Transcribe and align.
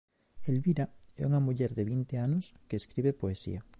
Elvira 0.51 0.85
é 1.21 1.23
unha 1.29 1.43
muller 1.45 1.71
de 1.77 1.83
vinte 1.93 2.15
anos 2.27 2.45
que 2.67 2.75
escribe 2.81 3.19
poesía. 3.21 3.61